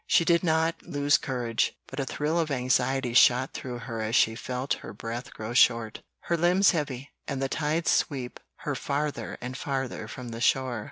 She 0.07 0.25
did 0.25 0.43
not 0.43 0.81
lose 0.81 1.19
courage, 1.19 1.73
but 1.85 1.99
a 1.99 2.05
thrill 2.07 2.39
of 2.39 2.49
anxiety 2.49 3.13
shot 3.13 3.53
through 3.53 3.77
her 3.77 4.01
as 4.01 4.15
she 4.15 4.33
felt 4.33 4.73
her 4.81 4.93
breath 4.93 5.31
grow 5.31 5.53
short, 5.53 6.01
her 6.21 6.35
limbs 6.35 6.71
heavy, 6.71 7.11
and 7.27 7.39
the 7.39 7.47
tide 7.47 7.87
sweep 7.87 8.39
her 8.65 8.73
farther 8.73 9.37
and 9.41 9.55
farther 9.55 10.07
from 10.07 10.29
the 10.29 10.41
shore. 10.41 10.79